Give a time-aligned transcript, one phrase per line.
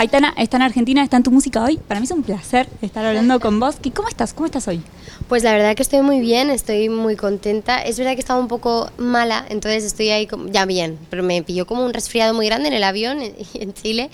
[0.00, 1.76] Aitana está en Argentina, está en tu música hoy.
[1.76, 3.76] Para mí es un placer estar hablando con vos.
[3.94, 4.32] ¿Cómo estás?
[4.32, 4.80] ¿Cómo estás hoy?
[5.28, 7.82] Pues la verdad que estoy muy bien, estoy muy contenta.
[7.82, 11.66] Es verdad que estaba un poco mala, entonces estoy ahí ya bien, pero me pilló
[11.66, 13.18] como un resfriado muy grande en el avión
[13.54, 14.08] en Chile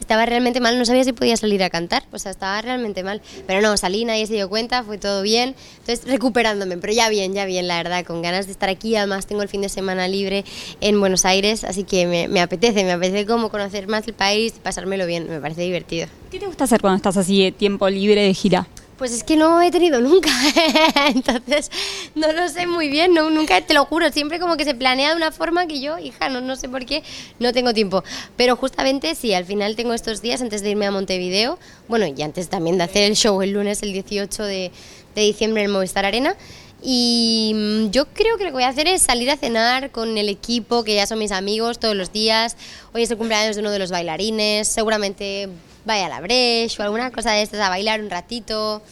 [0.00, 3.22] estaba realmente mal, no sabía si podía salir a cantar, o sea, estaba realmente mal.
[3.46, 5.54] Pero no, salí, nadie se dio cuenta, fue todo bien.
[5.78, 8.96] Entonces, recuperándome, pero ya bien, ya bien, la verdad, con ganas de estar aquí.
[8.96, 10.44] Además, tengo el fin de semana libre
[10.80, 14.60] en Buenos Aires, así que me, apetece, me apetece como conocer más el país y
[14.60, 16.08] pasármelo bien, me parece divertido.
[16.30, 18.66] ¿Qué te gusta hacer cuando estás así de tiempo libre de gira?
[19.00, 20.28] Pues es que no he tenido nunca,
[21.06, 21.70] entonces
[22.14, 25.08] no lo sé muy bien, no, nunca te lo juro, siempre como que se planea
[25.08, 27.02] de una forma que yo, hija, no, no sé por qué,
[27.38, 28.04] no tengo tiempo.
[28.36, 32.20] Pero justamente sí, al final tengo estos días antes de irme a Montevideo, bueno, y
[32.20, 34.70] antes también de hacer el show el lunes, el 18 de,
[35.14, 36.36] de diciembre en Movistar Arena,
[36.82, 40.18] y mm, yo creo que lo que voy a hacer es salir a cenar con
[40.18, 42.58] el equipo, que ya son mis amigos todos los días.
[42.92, 45.48] Hoy es el cumpleaños de uno de los bailarines, seguramente
[45.84, 48.82] vaya a la brecha o alguna cosa de estas a bailar un ratito.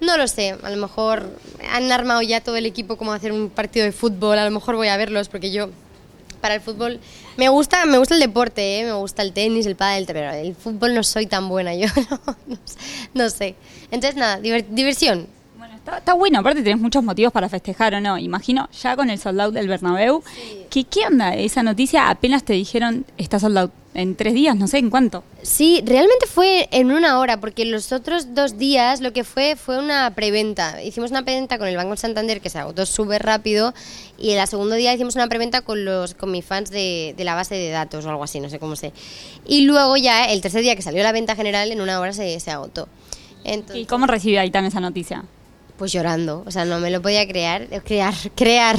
[0.00, 1.28] No lo sé, a lo mejor
[1.72, 4.76] han armado ya todo el equipo como hacer un partido de fútbol, a lo mejor
[4.76, 5.70] voy a verlos porque yo
[6.40, 7.00] para el fútbol
[7.36, 8.84] me gusta me gusta el deporte, ¿eh?
[8.84, 11.88] me gusta el tenis, el pádel, pero el fútbol no soy tan buena yo,
[13.14, 13.56] no, sé.
[13.90, 15.26] Entonces nada, diversión,
[15.96, 18.18] Está, bueno, aparte tenés muchos motivos para festejar o no.
[18.18, 20.22] Imagino, ya con el sold out del Bernabéu,
[20.68, 22.10] ¿qué, ¿qué onda esa noticia?
[22.10, 25.24] Apenas te dijeron, está sold out en tres días, no sé en cuánto.
[25.42, 29.78] Sí, realmente fue en una hora, porque los otros dos días lo que fue fue
[29.78, 30.80] una preventa.
[30.82, 33.74] Hicimos una preventa con el Banco Santander que se agotó súper rápido
[34.16, 37.34] y el segundo día hicimos una preventa con los con mis fans de, de, la
[37.34, 38.92] base de datos o algo así, no sé cómo sé.
[39.46, 42.38] Y luego ya el tercer día que salió la venta general en una hora se,
[42.38, 42.88] se agotó.
[43.74, 45.24] ¿Y cómo recibió Aitán esa noticia?
[45.78, 48.76] pues llorando, o sea, no me lo podía crear, crear, crear,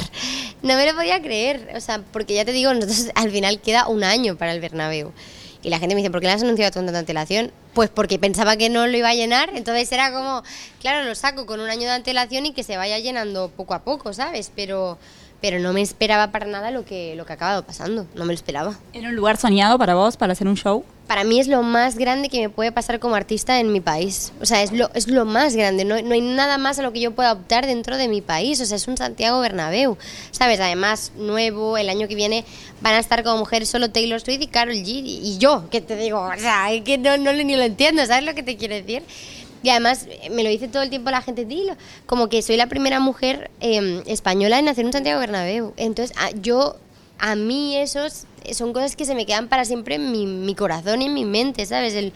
[0.61, 3.87] no me lo podía creer, o sea, porque ya te digo, nosotros al final queda
[3.87, 5.11] un año para el Bernabéu.
[5.61, 7.51] Y la gente me dice, ¿por qué le has anunciado con tanta antelación?
[7.73, 10.41] Pues porque pensaba que no lo iba a llenar, entonces era como,
[10.79, 13.83] claro, lo saco con un año de antelación y que se vaya llenando poco a
[13.83, 14.51] poco, ¿sabes?
[14.55, 14.97] Pero
[15.41, 18.33] pero no me esperaba para nada lo que, lo que ha acabado pasando, no me
[18.33, 18.77] lo esperaba.
[18.93, 20.83] ¿Era un lugar soñado para vos, para hacer un show?
[21.07, 24.31] Para mí es lo más grande que me puede pasar como artista en mi país.
[24.41, 25.83] O sea, es lo, es lo más grande.
[25.83, 28.61] No, no hay nada más a lo que yo pueda optar dentro de mi país.
[28.61, 29.97] O sea, es un Santiago Bernabéu.
[30.29, 30.59] ¿Sabes?
[30.59, 32.45] Además, nuevo, el año que viene
[32.81, 34.85] van a estar como mujeres solo Taylor Swift y Carol G.
[34.85, 38.35] Y yo, que te digo, o sea, que no, no ni lo entiendo, ¿sabes lo
[38.35, 39.01] que te quiero decir?
[39.61, 41.75] Y además me lo dice todo el tiempo la gente, dilo,
[42.05, 45.73] como que soy la primera mujer em, española en nacer en Santiago Bernabéu.
[45.77, 46.77] Entonces, yo,
[47.17, 51.01] a mí esos son cosas que se me quedan para siempre en mi, mi corazón
[51.01, 51.93] y en mi mente, ¿sabes?
[51.93, 52.13] El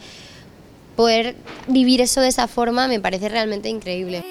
[0.96, 1.36] poder
[1.68, 4.24] vivir eso de esa forma me parece realmente increíble.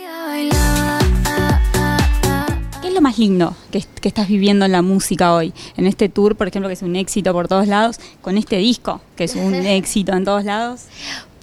[2.82, 5.54] ¿Qué es lo más lindo que, que, estás viviendo en la música hoy?
[5.78, 9.02] En este tour, por ejemplo, que es un éxito por todos lados, con este disco,
[9.16, 10.82] que es un éxito en todos lados.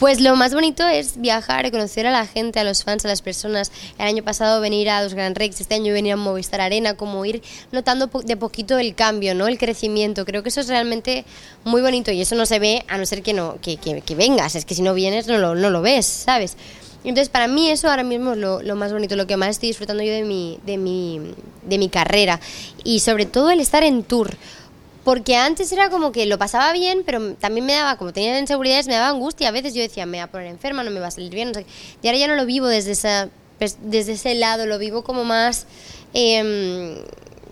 [0.01, 3.21] Pues lo más bonito es viajar, conocer a la gente, a los fans, a las
[3.21, 3.71] personas.
[3.99, 7.23] El año pasado venir a los Grand Rex, este año venir a Movistar Arena, como
[7.27, 9.47] ir notando de poquito el cambio, ¿no?
[9.47, 10.25] El crecimiento.
[10.25, 11.27] Creo que eso es realmente
[11.65, 14.55] muy bonito y eso no se ve a no ser que no que, que, vengas.
[14.55, 16.57] Es que si no vienes no lo, no lo ves, ¿sabes?
[17.05, 19.69] Entonces, para mí eso ahora mismo es lo, lo, más bonito, lo que más estoy
[19.69, 22.41] disfrutando yo de mi, de, mi, de mi carrera.
[22.85, 24.31] Y sobre todo el estar en tour.
[25.05, 28.87] Porque antes era como que lo pasaba bien, pero también me daba, como tenía inseguridades,
[28.87, 29.49] me daba angustia.
[29.49, 31.49] A veces yo decía, me voy a poner enferma, no me va a salir bien.
[31.49, 31.67] No sé.
[32.03, 33.31] Y ahora ya no lo vivo desde, esa,
[33.83, 35.67] desde ese lado, lo vivo como más,
[36.13, 37.03] eh,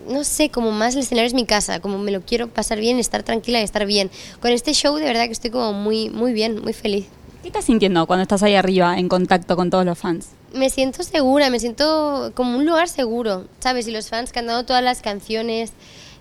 [0.08, 2.98] no sé, como más el escenario es mi casa, como me lo quiero pasar bien,
[2.98, 4.10] estar tranquila y estar bien.
[4.40, 7.06] Con este show de verdad que estoy como muy, muy bien, muy feliz.
[7.42, 10.30] ¿Qué estás sintiendo cuando estás ahí arriba en contacto con todos los fans?
[10.52, 13.86] Me siento segura, me siento como un lugar seguro, ¿sabes?
[13.86, 15.72] Y los fans cantando todas las canciones,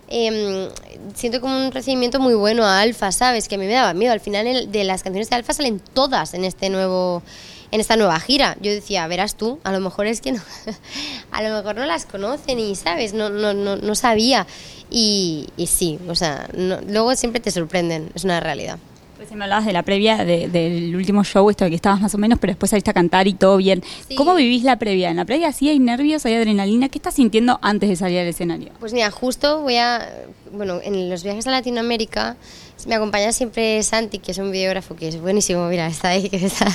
[0.09, 0.69] eh,
[1.15, 3.47] siento como un recibimiento muy bueno a Alfa, ¿sabes?
[3.47, 4.13] Que a mí me daba miedo.
[4.13, 7.23] Al final de las canciones de Alfa salen todas en este nuevo
[7.71, 8.57] en esta nueva gira.
[8.61, 10.41] Yo decía, verás tú, a lo mejor es que no,
[11.31, 13.13] a lo mejor no las conocen y, ¿sabes?
[13.13, 14.47] No, no, no, no sabía.
[14.89, 18.79] Y, y sí, o sea, luego siempre te sorprenden, es una realidad.
[19.17, 22.19] Pues me hablabas de la previa del último show, esto de que estabas más o
[22.19, 23.83] menos, pero después saliste a cantar y todo bien.
[24.15, 25.09] ¿Cómo vivís la previa?
[25.09, 26.87] ¿En la previa sí hay nervios, hay adrenalina?
[26.87, 28.69] ¿Qué estás sintiendo antes de salir al escenario?
[28.79, 30.07] Pues mira, justo voy a.
[30.51, 32.37] Bueno, en los viajes a Latinoamérica
[32.85, 36.45] me acompaña siempre Santi, que es un videógrafo que es buenísimo, mira, está ahí, que
[36.45, 36.67] está.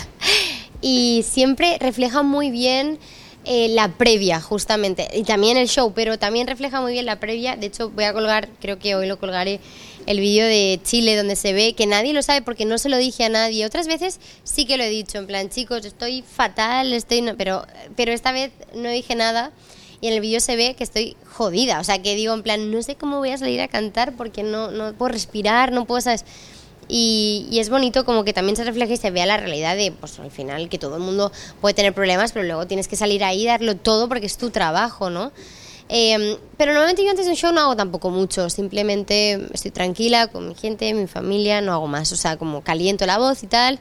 [0.80, 2.98] Y siempre refleja muy bien.
[3.44, 7.56] Eh, la previa, justamente, y también el show, pero también refleja muy bien la previa.
[7.56, 9.58] De hecho, voy a colgar, creo que hoy lo colgaré
[10.06, 12.96] el vídeo de Chile donde se ve que nadie lo sabe porque no se lo
[12.96, 13.66] dije a nadie.
[13.66, 17.66] Otras veces sí que lo he dicho, en plan, chicos, estoy fatal, estoy pero
[17.96, 19.52] pero esta vez no dije nada
[20.00, 22.70] y en el vídeo se ve que estoy jodida, o sea, que digo en plan,
[22.70, 26.00] no sé cómo voy a salir a cantar porque no no puedo respirar, no puedo,
[26.00, 26.24] ¿sabes?
[26.88, 29.92] Y, y, es bonito como que también se refleje y se vea la realidad de,
[29.92, 33.22] pues al final, que todo el mundo puede tener problemas, pero luego tienes que salir
[33.24, 35.32] ahí y darlo todo porque es tu trabajo, ¿no?
[35.94, 40.28] Eh, pero normalmente yo antes de un show no hago tampoco mucho, simplemente estoy tranquila
[40.28, 43.46] con mi gente, mi familia, no hago más, o sea, como caliento la voz y
[43.46, 43.78] tal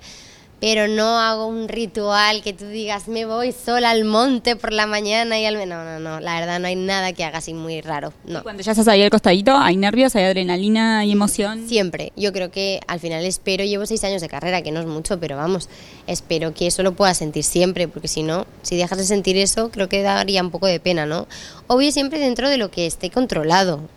[0.61, 4.85] pero no hago un ritual que tú digas, me voy sola al monte por la
[4.85, 5.55] mañana y al...
[5.67, 8.13] No, no, no, la verdad no hay nada que haga así muy raro.
[8.25, 8.43] No.
[8.43, 11.67] Cuando ya estás ahí al costadito, ¿hay nervios, hay adrenalina y emoción?
[11.67, 12.13] Siempre.
[12.15, 15.19] Yo creo que al final espero, llevo seis años de carrera, que no es mucho,
[15.19, 15.67] pero vamos,
[16.05, 19.71] espero que eso lo pueda sentir siempre, porque si no, si dejas de sentir eso,
[19.71, 21.27] creo que daría un poco de pena, ¿no?
[21.65, 23.89] Obvio siempre dentro de lo que esté controlado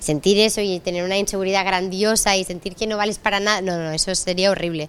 [0.00, 3.76] sentir eso y tener una inseguridad grandiosa y sentir que no vales para nada, no,
[3.76, 4.88] no, eso sería horrible.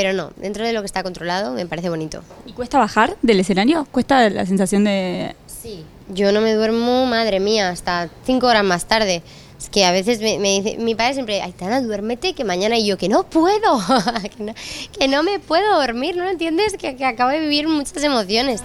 [0.00, 2.22] Pero no, dentro de lo que está controlado me parece bonito.
[2.46, 3.84] ¿Y cuesta bajar del escenario?
[3.90, 5.34] ¿Cuesta la sensación de...?
[5.48, 5.84] Sí,
[6.14, 9.24] yo no me duermo, madre mía, hasta cinco horas más tarde.
[9.58, 12.96] Es que a veces me, dice, mi padre siempre, Aitana, duérmete, que mañana y yo,
[12.96, 13.80] que no puedo,
[15.00, 16.76] que, no, me puedo dormir, ¿no entiendes?
[16.76, 18.62] Que, que acabo de vivir muchas emociones.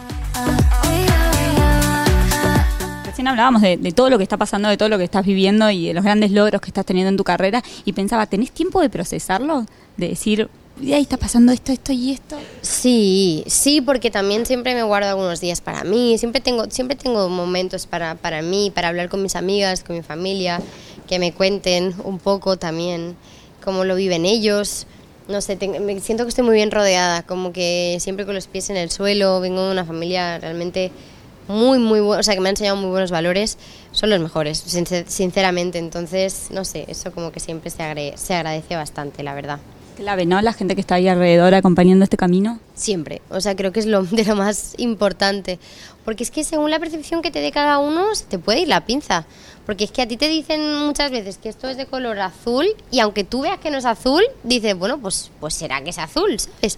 [3.07, 5.71] Recién hablábamos de, de, todo lo que está pasando, de todo lo que estás viviendo
[5.71, 8.81] y de los grandes logros que estás teniendo en tu carrera y pensaba, ¿tenés tiempo
[8.81, 9.65] de procesarlo?
[9.97, 10.47] De decir,
[10.81, 12.37] ahí está pasando esto, esto y esto.
[12.61, 17.29] Sí, sí, porque también siempre me guardo algunos días para mí, siempre tengo, siempre tengo
[17.29, 20.61] momentos para, para mí, para hablar con mis amigas, con mi familia,
[21.07, 23.15] que me cuenten un poco también
[23.63, 24.87] cómo lo viven ellos.
[25.27, 28.69] No sé, me siento que estoy muy bien rodeada, como que siempre con los pies
[28.69, 30.91] en el suelo, vengo de una familia realmente
[31.47, 33.57] muy, muy buena, o sea, que me ha enseñado muy buenos valores,
[33.91, 34.57] son los mejores,
[35.07, 35.77] sinceramente.
[35.77, 39.59] Entonces, no sé, eso como que siempre se, se agradece bastante, la verdad
[39.93, 40.41] clave, ¿no?
[40.41, 42.59] La gente que está ahí alrededor acompañando este camino.
[42.75, 45.59] Siempre, o sea, creo que es lo de lo más importante,
[46.05, 48.67] porque es que según la percepción que te dé cada uno, se te puede ir
[48.67, 49.25] la pinza,
[49.65, 52.65] porque es que a ti te dicen muchas veces que esto es de color azul
[52.91, 55.97] y aunque tú veas que no es azul, dices, bueno, pues, pues será que es
[55.97, 56.77] azul, ¿sabes?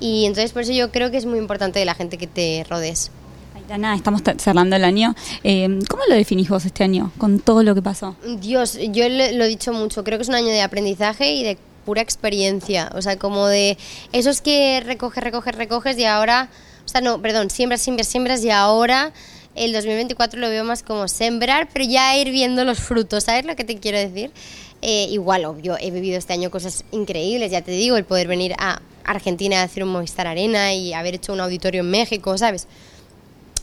[0.00, 2.66] Y entonces por eso yo creo que es muy importante de la gente que te
[2.68, 3.10] rodees.
[3.54, 5.14] Aitana, estamos cerrando el año.
[5.42, 8.14] Eh, ¿Cómo lo definís vos este año con todo lo que pasó?
[8.40, 11.58] Dios, yo lo he dicho mucho, creo que es un año de aprendizaje y de
[11.86, 13.78] pura experiencia, o sea, como de
[14.12, 16.50] esos que recoges, recoges, recoges y ahora,
[16.84, 19.12] o sea, no, perdón, siembras, siembras, siembras y ahora
[19.54, 23.56] el 2024 lo veo más como sembrar, pero ya ir viendo los frutos, ¿sabes lo
[23.56, 24.32] que te quiero decir?
[24.82, 28.54] Eh, igual, obvio, he vivido este año cosas increíbles, ya te digo, el poder venir
[28.58, 32.66] a Argentina a hacer un Movistar Arena y haber hecho un auditorio en México, ¿sabes?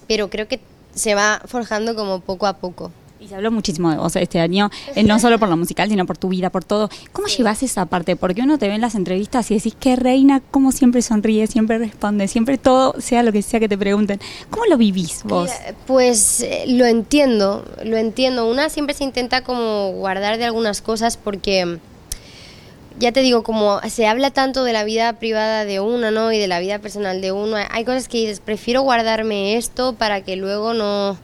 [0.07, 0.59] Pero creo que
[0.95, 2.91] se va forjando como poco a poco.
[3.23, 6.05] Y se habló muchísimo de vos este año, eh, no solo por lo musical, sino
[6.05, 6.89] por tu vida, por todo.
[7.13, 8.17] ¿Cómo llevas esa parte?
[8.17, 11.77] Porque uno te ve en las entrevistas y decís, qué reina, cómo siempre sonríe, siempre
[11.77, 14.19] responde, siempre todo, sea lo que sea que te pregunten.
[14.49, 15.49] ¿Cómo lo vivís vos?
[15.87, 18.49] Pues eh, lo entiendo, lo entiendo.
[18.51, 21.79] Una siempre se intenta como guardar de algunas cosas porque
[22.99, 26.33] ya te digo, como se habla tanto de la vida privada de uno, ¿no?
[26.33, 30.19] Y de la vida personal de uno, hay cosas que dices, prefiero guardarme esto para
[30.25, 31.17] que luego no,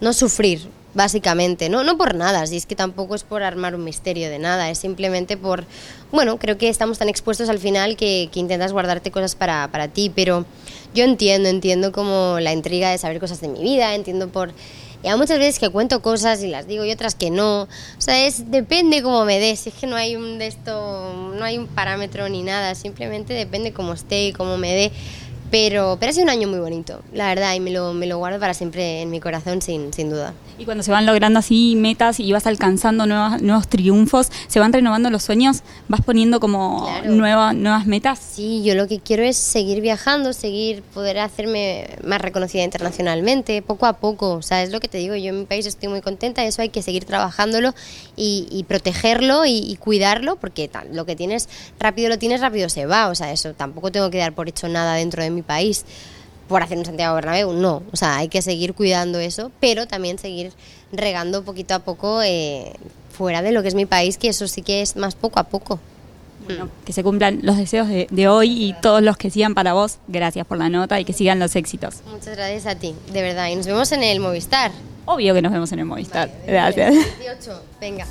[0.00, 1.84] no sufrir básicamente, ¿no?
[1.84, 4.78] No por nada, si es que tampoco es por armar un misterio de nada, es
[4.78, 5.64] simplemente por,
[6.12, 9.88] bueno, creo que estamos tan expuestos al final que, que intentas guardarte cosas para, para,
[9.88, 10.44] ti, pero
[10.94, 14.52] yo entiendo, entiendo como la intriga de saber cosas de mi vida, entiendo por...
[15.02, 17.62] Y hay muchas veces que cuento cosas y las digo y otras que no.
[17.62, 19.66] O sea, es, depende cómo me des.
[19.66, 22.74] Es que no hay un de esto, no hay un parámetro ni nada.
[22.74, 24.92] Simplemente depende cómo esté y cómo me dé.
[25.50, 28.18] Pero, pero ha sido un año muy bonito, la verdad, y me lo, me lo
[28.18, 30.32] guardo para siempre en mi corazón, sin, sin duda.
[30.58, 34.72] Y cuando se van logrando así metas y vas alcanzando nuevos, nuevos triunfos, ¿se van
[34.72, 35.62] renovando los sueños?
[35.88, 38.18] ¿Vas poniendo como nuevas nuevas metas?
[38.18, 43.86] Sí, yo lo que quiero es seguir viajando, seguir poder hacerme más reconocida internacionalmente, poco
[43.86, 44.32] a poco.
[44.32, 46.62] O sea, es lo que te digo, yo en mi país estoy muy contenta, eso
[46.62, 47.74] hay que seguir trabajándolo
[48.16, 53.08] y, protegerlo y, y, cuidarlo, porque lo que tienes rápido lo tienes, rápido se va.
[53.08, 55.84] O sea, eso tampoco tengo que dar por hecho nada dentro de mi país
[56.48, 60.18] por hacer un Santiago Bernabéu, no, o sea, hay que seguir cuidando eso, pero también
[60.18, 60.52] seguir
[60.90, 62.72] regando poquito a poco eh,
[63.12, 65.44] fuera de lo que es mi país, que eso sí que es más poco a
[65.44, 65.78] poco.
[66.44, 69.98] Bueno, que se cumplan los deseos de, hoy y todos los que sigan para vos,
[70.08, 71.96] gracias por la nota y que sigan los éxitos.
[72.10, 74.72] Muchas gracias a ti, de verdad, y nos vemos en el Movistar.
[75.04, 76.30] Obvio que nos vemos en el Movistar.
[76.46, 76.94] gracias.
[77.20, 78.06] 18, venga.